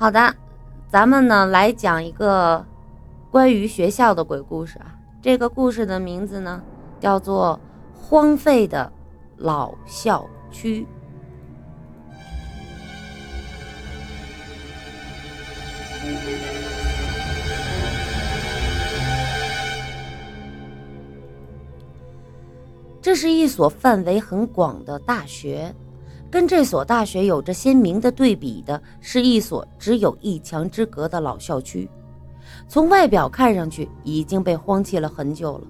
[0.00, 0.34] 好的，
[0.88, 2.64] 咱们呢来讲一个
[3.30, 4.96] 关于学校的鬼故事啊。
[5.20, 6.62] 这个故事的名字呢
[6.98, 7.60] 叫做
[8.00, 8.90] 《荒废的
[9.36, 10.80] 老校区》。
[23.02, 25.74] 这是一所范围很广的大学。
[26.30, 31.90] 跟这所大学有着鲜明的对比的是一所只有一墙之隔的老校区，
[32.68, 35.66] 从外表看上去已经被荒弃了很久了。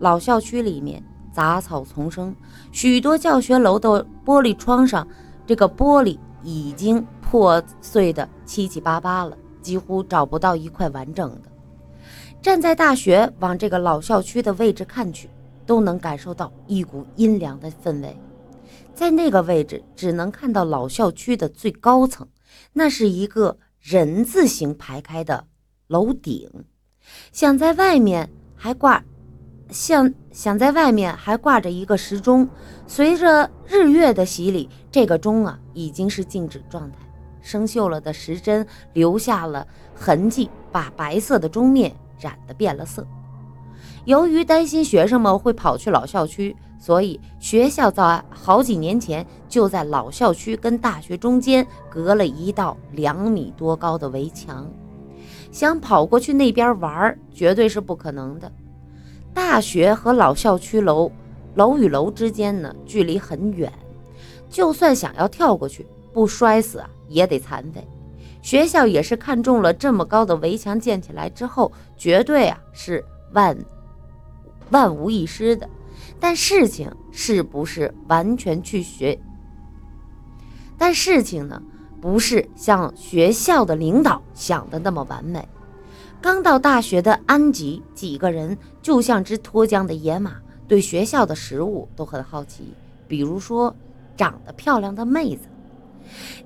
[0.00, 2.34] 老校区里面杂草丛生，
[2.70, 5.08] 许多教学楼的玻璃窗上，
[5.46, 11.50] 这个玻璃已经破碎的七七八八了，几乎找不到一块完整的。
[12.42, 15.30] 站在大学往这个老校区的位置看去，
[15.64, 18.14] 都能感受到一股阴凉的氛围。
[18.94, 22.28] 在那个位置，只能看到老校区的最高层，
[22.72, 25.46] 那是一个人字形排开的
[25.88, 26.48] 楼顶。
[27.32, 29.02] 想在外面还挂，
[29.68, 32.48] 像想在外面还挂着一个时钟。
[32.86, 36.98] 随着日月的洗礼，这个钟啊已经是静止状态，
[37.42, 43.06] 生锈了的时针留下了痕迹，把白色的钟面染得变了色。
[44.04, 46.54] 由于担心学生们会跑去老校区。
[46.76, 54.70] 所以，学校在好几年前就在老校区跟大学中间隔了一道两米多高的围墙，
[55.50, 58.52] 想跑过去那边玩，绝对是不可能的。
[59.32, 61.10] 大学和老校区楼
[61.54, 63.72] 楼与楼之间呢，距离很远，
[64.50, 67.82] 就算想要跳过去不摔死啊，也得残废。
[68.42, 73.02] 学校也是看中了这么高的围墙建起来之后，绝对啊是
[73.32, 73.56] 万
[74.70, 75.68] 万无一失的。
[76.20, 79.18] 但事情是不是完全去学？
[80.78, 81.62] 但事情呢，
[82.00, 85.46] 不是像学校的领导想的那么完美。
[86.20, 90.36] 刚到大学的安吉几个人就像只脱缰的野马，
[90.66, 92.72] 对学校的食物都很好奇。
[93.06, 93.74] 比如说，
[94.16, 95.46] 长得漂亮的妹子。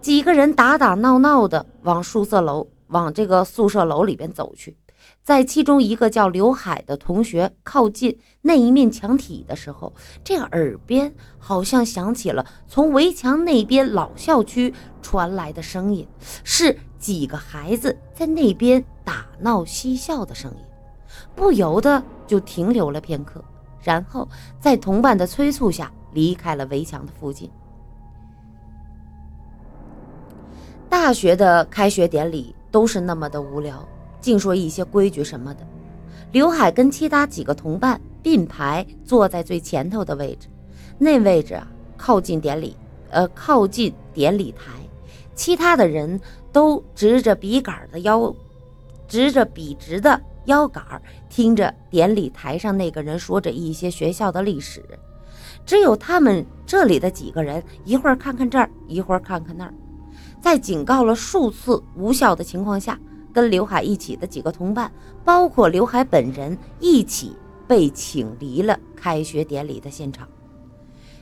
[0.00, 4.74] 几个人打打闹闹的往宿舍楼，往这个宿舍楼里边走去。
[5.22, 9.92] 在其中一个叫刘海的同学靠近那一面墙体的时候，
[10.22, 16.06] 这耳边好像响起了从围墙那边老校区传来的声音，
[16.44, 20.58] 是几个孩子在那边打闹嬉笑的声音，
[21.34, 23.44] 不由得就停留了片刻，
[23.82, 24.28] 然后
[24.60, 27.50] 在同伴的催促下离开了围墙的附近。
[30.88, 33.86] 大学的开学典礼都是那么的无聊。
[34.20, 35.66] 净说一些规矩什么的。
[36.32, 40.48] 刘海跟其他几个同伴并排坐在最前头的位置，
[40.98, 41.66] 那位置啊
[41.96, 42.76] 靠近典礼，
[43.10, 44.72] 呃靠近典礼台。
[45.34, 46.20] 其他的人
[46.52, 48.34] 都直着笔杆的腰，
[49.06, 50.82] 直着笔直的腰杆，
[51.28, 54.82] 听着典礼台上那个人说着一些学校的历史。
[55.64, 59.74] 只有他们这里的几个人，一会儿看看这儿，一会儿看看那儿，
[60.40, 62.98] 在警告了数次无效的情况下。
[63.36, 64.90] 跟刘海一起的几个同伴，
[65.22, 67.36] 包括刘海本人，一起
[67.68, 70.26] 被请离了开学典礼的现场。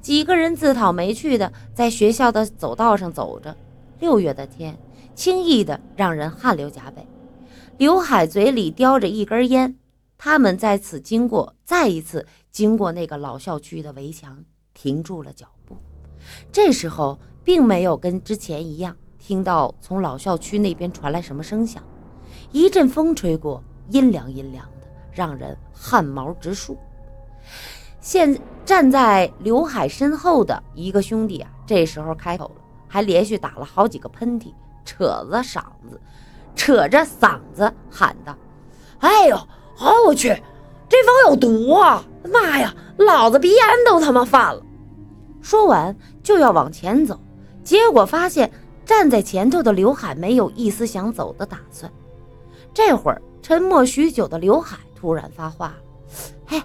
[0.00, 3.56] 几个人自讨没趣的在学校的走道上走着。
[3.98, 4.78] 六月的天，
[5.16, 7.04] 轻易的让人汗流浃背。
[7.76, 9.74] 刘海嘴里叼着一根烟。
[10.16, 15.76] 他们在此经过，再一次经过那个老校区的围墙，停住了脚步。
[16.52, 21.82] 这时候，并没有跟之前一样听到从老校区那边传来什么声响。
[22.52, 26.76] 一阵风吹过，阴凉阴凉的，让人汗毛直竖。
[28.00, 34.52] 现站在刘海身后的一个兄弟啊，这时候开口了，还连续打了好几个喷嚏，
[34.84, 36.00] 扯着嗓子，
[36.54, 38.36] 扯着嗓子喊道
[39.00, 39.36] ：“哎呦，
[39.74, 40.28] 好我去，
[40.88, 42.04] 这风有毒啊！
[42.32, 44.62] 妈呀，老子鼻炎都他妈犯了！”
[45.42, 47.20] 说完就要往前走，
[47.62, 48.50] 结果发现
[48.84, 51.90] 站在前头的刘海没有一丝想走的打算。
[52.76, 55.74] 这会儿，沉默许久的刘海突然发话
[56.44, 56.62] ：“嘿，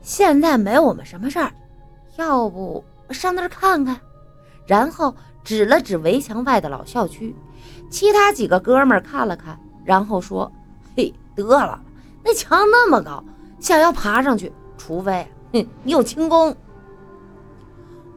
[0.00, 1.52] 现在没我们什么事儿，
[2.16, 4.00] 要不上那儿看看？”
[4.64, 5.14] 然后
[5.44, 7.36] 指了指围墙外的老校区。
[7.90, 10.50] 其他几个哥们儿看了看，然后说
[10.96, 11.78] ：“嘿，得了，
[12.24, 13.22] 那墙那么高，
[13.58, 16.56] 想要爬上去，除非哼你有轻功。”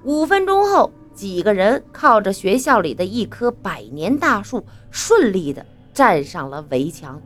[0.05, 7.21] 五分钟后，几个人靠着学校里的一棵百年大树，顺利的站上了围墙。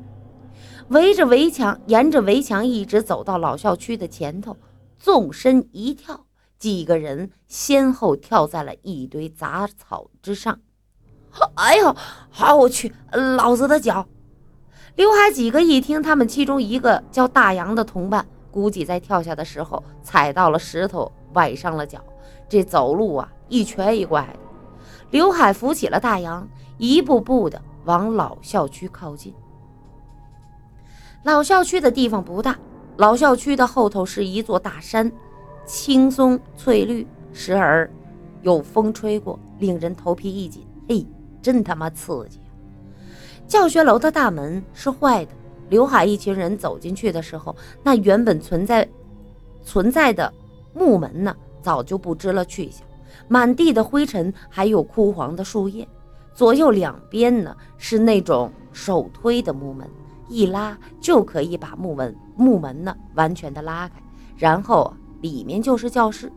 [0.89, 4.55] 围着围墙，沿着围墙一直走到老校区的前头，
[4.97, 6.25] 纵身一跳，
[6.57, 10.59] 几个人先后跳在了一堆杂草之上。
[11.55, 11.95] 哎呦，
[12.29, 14.07] 好我去，老子的脚！
[14.95, 22.03] 刘海几个一听，他们其中一个叫大杨的同伴，估计在跳下的时候踩到了石头，崴伤了脚，
[22.49, 24.39] 这走路啊一瘸一拐的。
[25.11, 26.47] 刘海扶起了大杨，
[26.77, 29.33] 一步步的往老校区靠近。
[31.23, 32.57] 老校区的地方不大，
[32.97, 35.09] 老校区的后头是一座大山，
[35.65, 37.89] 青松翠绿，时而
[38.41, 40.67] 有风吹过，令人头皮一紧。
[40.89, 41.05] 嘿，
[41.41, 42.39] 真他妈刺激！
[43.47, 45.31] 教学楼的大门是坏的。
[45.69, 48.87] 刘海一群人走进去的时候，那原本存在
[49.63, 50.33] 存在的
[50.73, 52.85] 木门呢，早就不知了去向，
[53.29, 55.87] 满地的灰尘，还有枯黄的树叶。
[56.37, 59.89] 左右两边呢是那种手推的木门，
[60.29, 63.95] 一拉就可以把木门木门呢完全的拉开，
[64.37, 66.31] 然后里面就是教室。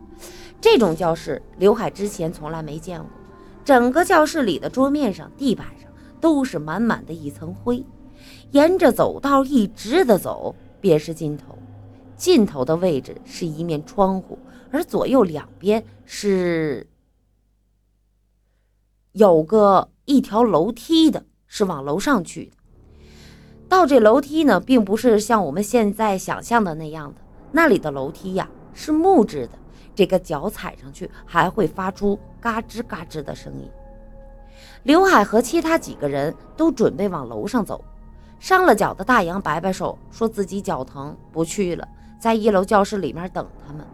[0.59, 3.07] 这种教室，刘海之前从来没见过。
[3.63, 5.87] 整个教室里的桌面上、地板上
[6.19, 7.85] 都是满满的一层灰。
[8.49, 11.55] 沿着走道一直的走，便是尽头。
[12.15, 14.39] 尽头的位置是一面窗户，
[14.71, 16.87] 而左右两边是
[19.13, 22.51] 有个一条楼梯的，是往楼上去的。
[23.67, 27.21] 到这楼梯呢，并不是像我们现在想象的那样的，
[27.51, 29.53] 那里的楼梯呀是木质的。
[29.93, 33.69] 这个脚踩上去还会发出嘎吱嘎吱的声音。
[34.83, 37.83] 刘海和其他几个人都准备往楼上走。
[38.39, 41.85] 伤了脚的大杨摆摆手，说自己脚疼，不去了，
[42.17, 43.85] 在一楼教室里面等他们。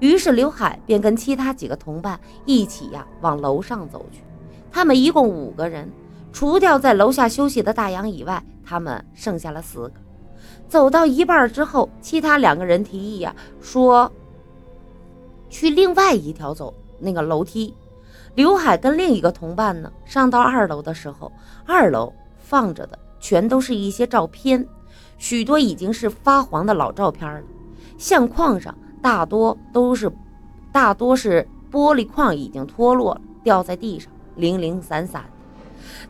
[0.00, 4.20] 于是刘海便跟其他几个同伴一起呀往楼上走去。
[4.70, 5.90] 他们一共五个人，
[6.32, 9.92] 除掉在楼下休息的大杨以外，他们剩下了四个。
[10.68, 14.10] 走到一半之后，其他两个人提议呀说。
[15.50, 17.74] 去另外一条走那个楼梯，
[18.34, 21.32] 刘海跟另一个同伴呢，上到二楼的时候，
[21.64, 24.68] 二楼放着的全都是一些照片，
[25.16, 27.40] 许多已经是发黄的老照片了。
[27.96, 30.12] 相框上大多都是，
[30.70, 35.24] 大多是玻璃框已经脱落了，掉在地上，零零散散。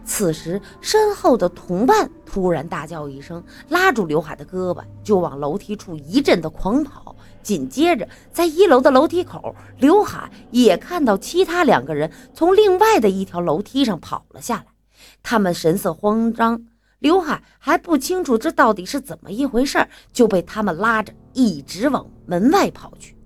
[0.05, 7.17] 此时，身后的同伴突然大叫一声，拉住刘海的胳膊，就往楼梯处一阵的狂跑。
[7.43, 14.67] 紧接着，在一楼的楼梯口，刘海也看到其他两个人从另外的一条楼梯上跑了下来。
[15.23, 16.63] 他们神色慌张，
[16.99, 23.17] 刘海还不清楚这到底是怎么一回事，就被他们拉着一直往门外跑去。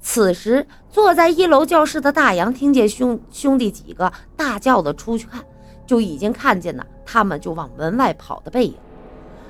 [0.00, 5.44] 此时，坐在一楼教室的大杨听见兄兄弟几个大叫的出去看，
[5.86, 8.74] 就已经看见了他们就往门外跑的背影。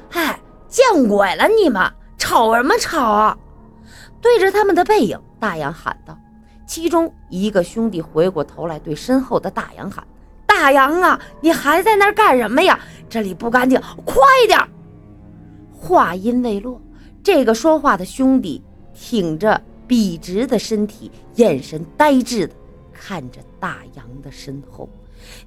[0.08, 1.46] 嗨，见鬼了！
[1.48, 1.80] 你们
[2.18, 3.38] 吵什么吵啊？
[4.20, 6.18] 对着他们的背影，大杨喊道
[6.66, 10.04] ：“其中一个兄弟回过头来，对身后的大杨喊
[10.46, 12.78] ：‘大杨啊，你还在那儿干什么呀？
[13.08, 14.58] 这里不干净，快点！’”
[15.72, 16.78] 话音未落，
[17.22, 18.62] 这个说话的兄弟
[18.92, 19.58] 挺着
[19.90, 22.54] 笔直的身体，眼神呆滞的
[22.92, 24.88] 看着大杨的身后。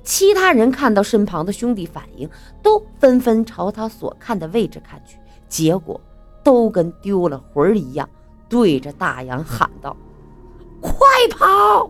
[0.04, 2.30] 其他人看到身旁的兄弟反应，
[2.62, 5.18] 都纷纷朝他所看的位置看去，
[5.48, 6.00] 结果
[6.44, 8.10] 都跟丢了魂儿一样。
[8.50, 9.96] 对着大杨喊道
[10.82, 10.94] ：“快
[11.30, 11.90] 跑！”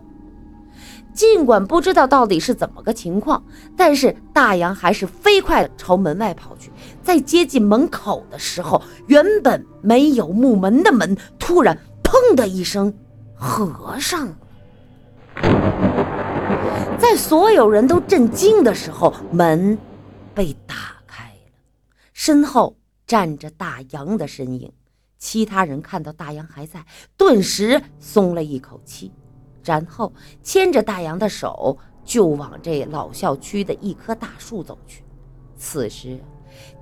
[1.12, 3.44] 尽管不知道到底是怎么个情况，
[3.76, 6.70] 但是大杨还是飞快地朝门外跑去。
[7.02, 11.76] 在接近门口的时候，原本没有木门的门突然
[12.14, 12.94] “砰”的一声
[13.34, 14.32] 合上。
[16.96, 19.76] 在所有人都震惊的时候，门
[20.32, 21.52] 被打开了，
[22.12, 24.72] 身后站着大杨的身影。
[25.18, 29.10] 其他人看到大杨还在，顿时松了一口气，
[29.64, 35.02] 然后牵着大杨的手就往这老校区的一棵大树走去。
[35.56, 36.20] 此时，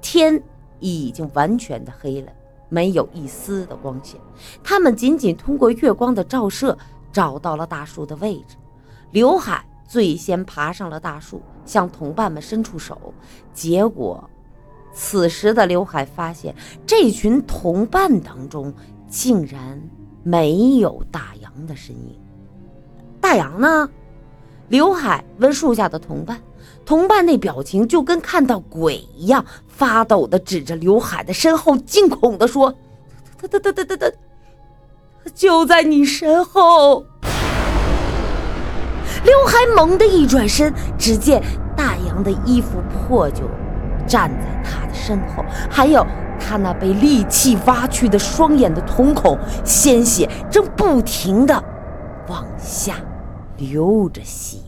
[0.02, 0.42] 天
[0.78, 2.32] 已经完全的黑了，
[2.72, 4.18] 没有一丝的光线。
[4.64, 6.76] 他们仅仅通过月光的照射，
[7.12, 8.56] 找到了大树的位置。
[9.10, 13.12] 刘海最先爬上了大树，向同伴们伸出手，
[13.52, 14.26] 结果。
[14.94, 16.54] 此时的刘海发现，
[16.86, 18.72] 这群同伴当中
[19.06, 19.78] 竟然
[20.22, 22.18] 没有大杨的身影。
[23.20, 23.90] 大杨呢？
[24.68, 26.40] 刘海问树下的同伴，
[26.84, 32.74] 同伴那表情就跟看到鬼一样，发抖的指着刘海的身后，惊恐的说
[33.40, 34.10] ：“他他他他他他，
[35.34, 37.04] 就在你身后！”
[39.24, 41.40] 刘海猛地一转身，只见
[41.76, 43.42] 大杨的衣服破旧。
[44.04, 46.04] 站在他的身后，还有
[46.40, 51.54] 他那被利器挖去的双眼的瞳孔，鲜血正不停的
[52.26, 52.96] 往下
[53.56, 54.58] 流着血。